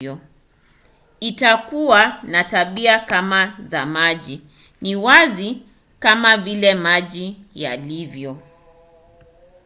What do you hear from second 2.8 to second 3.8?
kama